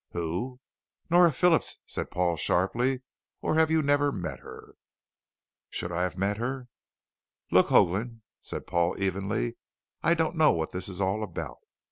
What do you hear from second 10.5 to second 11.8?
what this is all about.